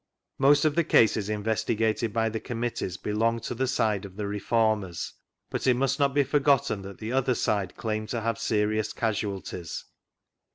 [0.39, 5.13] Most of the cases investigated by the Committees belonged to the side of the Reformers;
[5.51, 9.85] but it must not be forgotten that the other side claimed to have serious casualties.